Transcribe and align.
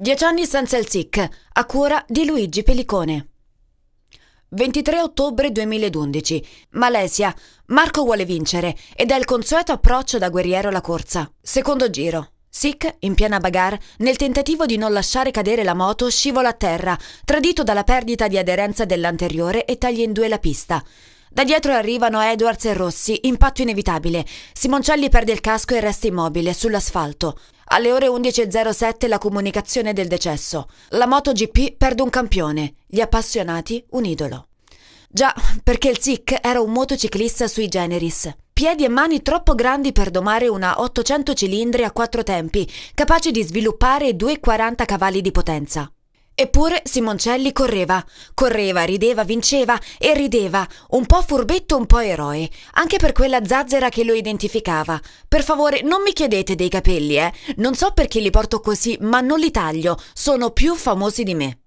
Dieci 0.00 0.24
anni 0.24 0.46
senza 0.46 0.78
il 0.78 0.88
SIC, 0.88 1.28
a 1.52 1.66
cura 1.66 2.02
di 2.08 2.24
Luigi 2.24 2.62
Pellicone. 2.62 3.28
23 4.48 4.98
ottobre 4.98 5.52
2011. 5.52 6.42
Malesia. 6.70 7.34
Marco 7.66 8.04
vuole 8.04 8.24
vincere 8.24 8.74
ed 8.96 9.10
è 9.10 9.18
il 9.18 9.26
consueto 9.26 9.72
approccio 9.72 10.16
da 10.16 10.30
guerriero 10.30 10.68
alla 10.68 10.80
corsa. 10.80 11.30
Secondo 11.42 11.90
giro. 11.90 12.30
Sick, 12.48 12.96
in 13.00 13.14
piena 13.14 13.40
bagarre, 13.40 13.78
nel 13.98 14.16
tentativo 14.16 14.64
di 14.64 14.78
non 14.78 14.94
lasciare 14.94 15.30
cadere 15.30 15.64
la 15.64 15.74
moto, 15.74 16.08
scivola 16.08 16.48
a 16.48 16.54
terra, 16.54 16.98
tradito 17.26 17.62
dalla 17.62 17.84
perdita 17.84 18.26
di 18.26 18.38
aderenza 18.38 18.86
dell'anteriore 18.86 19.66
e 19.66 19.76
taglia 19.76 20.02
in 20.02 20.14
due 20.14 20.28
la 20.28 20.38
pista. 20.38 20.82
Da 21.32 21.44
dietro 21.44 21.74
arrivano 21.74 22.22
Edwards 22.22 22.64
e 22.64 22.72
Rossi, 22.72 23.20
impatto 23.28 23.60
inevitabile. 23.60 24.24
Simoncelli 24.54 25.10
perde 25.10 25.32
il 25.32 25.40
casco 25.40 25.74
e 25.74 25.80
resta 25.80 26.06
immobile 26.06 26.54
sull'asfalto. 26.54 27.38
Alle 27.72 27.92
ore 27.92 28.08
11.07 28.08 29.06
la 29.06 29.18
comunicazione 29.18 29.92
del 29.92 30.08
decesso. 30.08 30.66
La 30.90 31.06
MotoGP 31.06 31.76
perde 31.76 32.02
un 32.02 32.10
campione, 32.10 32.74
gli 32.84 33.00
appassionati 33.00 33.84
un 33.90 34.04
idolo. 34.04 34.48
Già, 35.08 35.32
perché 35.62 35.88
il 35.88 36.00
Zic 36.00 36.36
era 36.42 36.60
un 36.60 36.72
motociclista 36.72 37.46
sui 37.46 37.68
generis. 37.68 38.28
Piedi 38.52 38.84
e 38.84 38.88
mani 38.88 39.22
troppo 39.22 39.54
grandi 39.54 39.92
per 39.92 40.10
domare 40.10 40.48
una 40.48 40.80
800 40.80 41.32
cilindri 41.32 41.84
a 41.84 41.92
quattro 41.92 42.24
tempi, 42.24 42.68
capace 42.92 43.30
di 43.30 43.42
sviluppare 43.44 44.16
240 44.16 44.84
cavalli 44.84 45.20
di 45.20 45.30
potenza. 45.30 45.92
Eppure 46.34 46.80
Simoncelli 46.84 47.52
correva, 47.52 48.02
correva, 48.32 48.82
rideva, 48.84 49.24
vinceva 49.24 49.78
e 49.98 50.14
rideva, 50.14 50.66
un 50.90 51.04
po' 51.04 51.22
furbetto, 51.22 51.76
un 51.76 51.86
po' 51.86 51.98
eroe, 51.98 52.48
anche 52.72 52.96
per 52.96 53.12
quella 53.12 53.44
zazzera 53.44 53.90
che 53.90 54.04
lo 54.04 54.14
identificava. 54.14 54.98
Per 55.28 55.44
favore, 55.44 55.82
non 55.82 56.02
mi 56.02 56.12
chiedete 56.12 56.54
dei 56.54 56.68
capelli, 56.68 57.16
eh? 57.16 57.32
Non 57.56 57.74
so 57.74 57.92
perché 57.92 58.20
li 58.20 58.30
porto 58.30 58.60
così, 58.60 58.96
ma 59.00 59.20
non 59.20 59.38
li 59.38 59.50
taglio, 59.50 59.98
sono 60.14 60.50
più 60.50 60.74
famosi 60.74 61.24
di 61.24 61.34
me. 61.34 61.59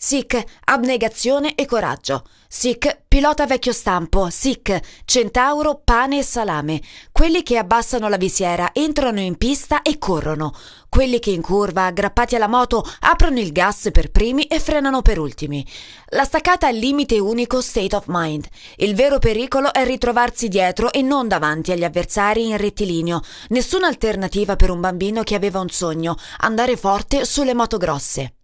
Sic, 0.00 0.40
abnegazione 0.66 1.56
e 1.56 1.66
coraggio. 1.66 2.22
Sic, 2.46 3.00
pilota 3.08 3.46
vecchio 3.46 3.72
stampo. 3.72 4.30
Sic, 4.30 4.78
centauro, 5.04 5.80
pane 5.82 6.18
e 6.18 6.22
salame. 6.22 6.80
Quelli 7.10 7.42
che 7.42 7.58
abbassano 7.58 8.08
la 8.08 8.16
visiera, 8.16 8.70
entrano 8.72 9.18
in 9.18 9.36
pista 9.36 9.82
e 9.82 9.98
corrono. 9.98 10.54
Quelli 10.88 11.18
che 11.18 11.32
in 11.32 11.42
curva, 11.42 11.86
aggrappati 11.86 12.36
alla 12.36 12.46
moto, 12.46 12.88
aprono 13.00 13.40
il 13.40 13.50
gas 13.50 13.88
per 13.90 14.12
primi 14.12 14.44
e 14.44 14.60
frenano 14.60 15.02
per 15.02 15.18
ultimi. 15.18 15.66
La 16.10 16.22
staccata 16.22 16.68
è 16.68 16.70
il 16.70 16.78
limite 16.78 17.18
unico 17.18 17.60
state 17.60 17.96
of 17.96 18.04
mind. 18.06 18.46
Il 18.76 18.94
vero 18.94 19.18
pericolo 19.18 19.72
è 19.72 19.84
ritrovarsi 19.84 20.46
dietro 20.46 20.92
e 20.92 21.02
non 21.02 21.26
davanti 21.26 21.72
agli 21.72 21.82
avversari 21.82 22.46
in 22.46 22.56
rettilineo. 22.56 23.20
Nessuna 23.48 23.88
alternativa 23.88 24.54
per 24.54 24.70
un 24.70 24.80
bambino 24.80 25.24
che 25.24 25.34
aveva 25.34 25.58
un 25.58 25.70
sogno, 25.70 26.14
andare 26.36 26.76
forte 26.76 27.24
sulle 27.24 27.52
moto 27.52 27.78
grosse. 27.78 28.34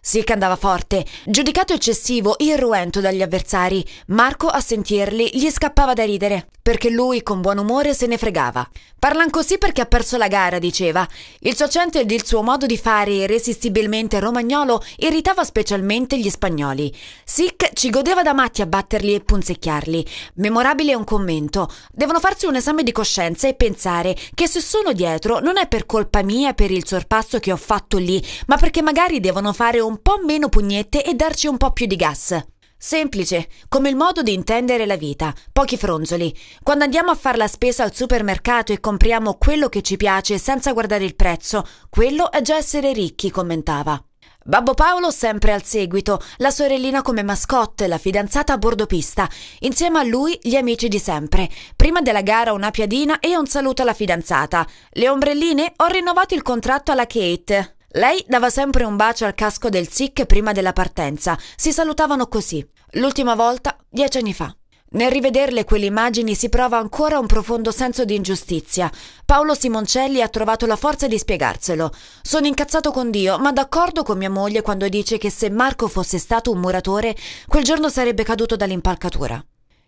Silk 0.00 0.30
andava 0.30 0.56
forte, 0.56 1.04
giudicato 1.24 1.72
eccessivo, 1.72 2.36
irruento 2.38 3.00
dagli 3.00 3.22
avversari. 3.22 3.84
Marco, 4.08 4.48
a 4.48 4.60
sentirli, 4.60 5.30
gli 5.32 5.50
scappava 5.50 5.92
da 5.92 6.04
ridere, 6.04 6.48
perché 6.62 6.90
lui, 6.90 7.22
con 7.22 7.40
buon 7.40 7.58
umore, 7.58 7.94
se 7.94 8.06
ne 8.06 8.18
fregava. 8.18 8.68
Parlan 8.98 9.30
così 9.30 9.56
perché 9.56 9.80
ha 9.80 9.86
perso 9.86 10.18
la 10.18 10.28
gara, 10.28 10.58
diceva. 10.58 11.08
Il 11.40 11.56
suo 11.56 11.64
accento 11.64 11.98
ed 11.98 12.10
il 12.10 12.26
suo 12.26 12.42
modo 12.42 12.66
di 12.66 12.76
fare 12.76 13.12
irresistibilmente 13.12 14.20
romagnolo 14.20 14.82
irritava 14.96 15.42
specialmente 15.42 16.18
gli 16.18 16.28
spagnoli. 16.28 16.94
Silk 17.24 17.72
ci 17.72 17.88
godeva 17.88 18.22
da 18.22 18.34
matti 18.34 18.60
a 18.60 18.66
batterli 18.66 19.14
e 19.14 19.20
punzecchiarli. 19.20 20.06
Memorabile 20.34 20.94
un 20.94 21.04
commento. 21.04 21.72
Devono 21.90 22.20
farsi 22.20 22.44
un 22.44 22.56
esame 22.56 22.82
di 22.82 22.92
coscienza 22.92 23.48
e 23.48 23.54
pensare 23.54 24.14
che 24.34 24.46
se 24.46 24.60
sono 24.60 24.92
dietro 24.92 25.38
non 25.40 25.56
è 25.56 25.66
per 25.66 25.86
colpa 25.86 26.22
mia 26.22 26.52
per 26.52 26.70
il 26.70 26.86
sorpasso 26.86 27.38
che 27.38 27.52
ho 27.52 27.56
fatto 27.56 27.96
lì, 27.96 28.22
ma 28.48 28.56
perché 28.56 28.82
magari 28.82 29.20
devono 29.20 29.54
fare 29.54 29.80
un 29.80 30.02
po' 30.02 30.20
meno 30.22 30.50
pugnette 30.50 31.02
e 31.02 31.14
darci 31.14 31.46
un 31.46 31.56
po' 31.56 31.72
più 31.72 31.86
di 31.86 31.96
gas. 31.96 32.38
Semplice, 32.82 33.46
come 33.68 33.90
il 33.90 33.94
modo 33.94 34.22
di 34.22 34.32
intendere 34.32 34.86
la 34.86 34.96
vita, 34.96 35.34
pochi 35.52 35.76
fronzoli. 35.76 36.34
Quando 36.62 36.84
andiamo 36.84 37.10
a 37.10 37.14
fare 37.14 37.36
la 37.36 37.46
spesa 37.46 37.82
al 37.84 37.94
supermercato 37.94 38.72
e 38.72 38.80
compriamo 38.80 39.34
quello 39.34 39.68
che 39.68 39.82
ci 39.82 39.98
piace 39.98 40.38
senza 40.38 40.72
guardare 40.72 41.04
il 41.04 41.14
prezzo, 41.14 41.62
quello 41.90 42.32
è 42.32 42.40
già 42.40 42.56
essere 42.56 42.94
ricchi, 42.94 43.30
commentava. 43.30 44.02
Babbo 44.42 44.72
Paolo 44.72 45.10
sempre 45.10 45.52
al 45.52 45.62
seguito, 45.62 46.22
la 46.38 46.50
sorellina 46.50 47.02
come 47.02 47.22
mascotte, 47.22 47.86
la 47.86 47.98
fidanzata 47.98 48.54
a 48.54 48.58
bordo 48.58 48.86
pista, 48.86 49.28
insieme 49.58 49.98
a 49.98 50.02
lui 50.02 50.38
gli 50.40 50.56
amici 50.56 50.88
di 50.88 50.98
sempre. 50.98 51.50
Prima 51.76 52.00
della 52.00 52.22
gara 52.22 52.54
una 52.54 52.70
piadina 52.70 53.18
e 53.18 53.36
un 53.36 53.46
saluto 53.46 53.82
alla 53.82 53.92
fidanzata. 53.92 54.66
Le 54.92 55.06
ombrelline? 55.06 55.74
Ho 55.76 55.86
rinnovato 55.88 56.34
il 56.34 56.40
contratto 56.40 56.92
alla 56.92 57.06
Kate. 57.06 57.74
Lei 57.94 58.24
dava 58.28 58.50
sempre 58.50 58.84
un 58.84 58.94
bacio 58.94 59.24
al 59.24 59.34
casco 59.34 59.68
del 59.68 59.88
SIC 59.88 60.24
prima 60.24 60.52
della 60.52 60.72
partenza. 60.72 61.36
Si 61.56 61.72
salutavano 61.72 62.28
così. 62.28 62.64
L'ultima 62.92 63.34
volta, 63.34 63.76
dieci 63.88 64.18
anni 64.18 64.32
fa. 64.32 64.54
Nel 64.92 65.10
rivederle 65.10 65.64
quelle 65.64 65.86
immagini 65.86 66.36
si 66.36 66.48
prova 66.48 66.78
ancora 66.78 67.18
un 67.18 67.26
profondo 67.26 67.72
senso 67.72 68.04
di 68.04 68.14
ingiustizia. 68.14 68.88
Paolo 69.24 69.54
Simoncelli 69.54 70.22
ha 70.22 70.28
trovato 70.28 70.66
la 70.66 70.76
forza 70.76 71.08
di 71.08 71.18
spiegarselo. 71.18 71.92
Sono 72.22 72.46
incazzato 72.46 72.92
con 72.92 73.10
Dio, 73.10 73.38
ma 73.38 73.50
d'accordo 73.50 74.04
con 74.04 74.18
mia 74.18 74.30
moglie 74.30 74.62
quando 74.62 74.88
dice 74.88 75.18
che 75.18 75.30
se 75.30 75.50
Marco 75.50 75.88
fosse 75.88 76.18
stato 76.18 76.52
un 76.52 76.60
muratore, 76.60 77.16
quel 77.48 77.64
giorno 77.64 77.88
sarebbe 77.88 78.22
caduto 78.22 78.54
dall'impalcatura. 78.54 79.44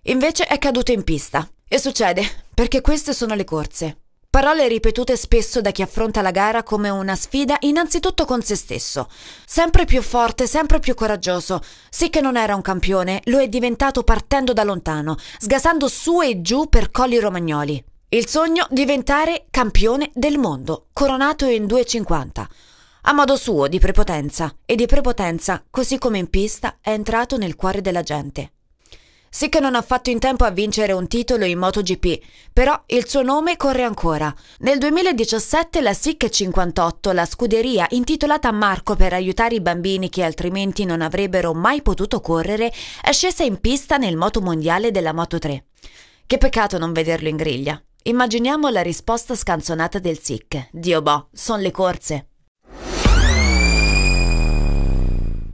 Invece 0.07 0.47
è 0.47 0.59
caduto 0.59 0.91
in 0.91 1.05
pista. 1.05 1.49
E 1.69 1.79
succede, 1.79 2.25
perché 2.53 2.81
queste 2.81 3.13
sono 3.13 3.37
le 3.37 3.45
corse. 3.45 3.97
Parole 4.33 4.67
ripetute 4.67 5.15
spesso 5.19 5.61
da 5.61 5.73
chi 5.73 5.83
affronta 5.83 6.23
la 6.23 6.31
gara 6.31 6.63
come 6.63 6.89
una 6.89 7.15
sfida 7.15 7.59
innanzitutto 7.61 8.25
con 8.25 8.41
se 8.41 8.57
stesso. 8.57 9.11
Sempre 9.45 9.85
più 9.85 10.01
forte, 10.01 10.47
sempre 10.47 10.79
più 10.81 10.95
coraggioso. 10.95 11.61
Sì 11.91 12.09
che 12.09 12.23
non 12.23 12.39
era 12.39 12.55
un 12.55 12.63
campione, 12.63 13.21
lo 13.25 13.41
è 13.41 13.49
diventato 13.49 14.05
partendo 14.05 14.55
da 14.55 14.65
lontano, 14.65 15.17
sgasando 15.39 15.87
su 15.87 16.23
e 16.23 16.41
giù 16.41 16.71
per 16.71 16.91
colli 16.91 17.19
romagnoli. 17.19 17.85
Il 18.09 18.27
sogno 18.27 18.67
diventare 18.71 19.49
campione 19.51 20.11
del 20.15 20.39
mondo, 20.39 20.87
coronato 20.95 21.45
in 21.45 21.67
2,50. 21.67 22.47
A 23.03 23.13
modo 23.13 23.37
suo 23.37 23.69
di 23.69 23.79
prepotenza, 23.79 24.57
e 24.65 24.77
di 24.77 24.87
prepotenza, 24.87 25.63
così 25.69 25.99
come 25.99 26.17
in 26.17 26.31
pista, 26.31 26.79
è 26.81 26.89
entrato 26.89 27.37
nel 27.37 27.55
cuore 27.55 27.83
della 27.83 28.03
gente. 28.03 28.53
Sì 29.35 29.49
che 29.49 29.61
non 29.61 29.75
ha 29.75 29.81
fatto 29.81 30.11
in 30.11 30.19
tempo 30.19 30.45
a 30.45 30.51
vincere 30.51 30.93
un 30.93 31.09
titolo 31.09 31.47
in 31.47 31.59
MotoGP, 31.59 32.23
però 32.53 32.79
il 32.89 33.09
suo 33.09 33.23
nome 33.23 33.57
corre 33.57 33.83
ancora. 33.83 34.33
Nel 34.59 34.77
2017 34.77 35.81
la 35.81 35.95
SIC 35.95 36.29
58, 36.29 37.13
la 37.13 37.25
scuderia 37.25 37.87
intitolata 37.93 38.49
a 38.49 38.53
Marco 38.53 38.95
per 38.95 39.15
aiutare 39.15 39.55
i 39.55 39.63
bambini 39.63 40.11
che 40.11 40.23
altrimenti 40.23 40.85
non 40.85 41.01
avrebbero 41.01 41.55
mai 41.55 41.81
potuto 41.81 42.21
correre, 42.21 42.71
è 43.01 43.11
scesa 43.13 43.43
in 43.43 43.59
pista 43.59 43.97
nel 43.97 44.19
moto 44.19 44.43
mondiale 44.43 44.91
della 44.91 45.15
Moto 45.15 45.39
3. 45.39 45.65
Che 46.27 46.37
peccato 46.37 46.77
non 46.77 46.93
vederlo 46.93 47.29
in 47.29 47.37
griglia. 47.37 47.83
Immaginiamo 48.03 48.69
la 48.69 48.83
risposta 48.83 49.35
scanzonata 49.35 49.99
del 49.99 50.19
SIC. 50.19 50.69
Dio 50.73 51.01
boh, 51.01 51.29
son 51.33 51.63
le 51.63 51.71
corse. 51.71 52.32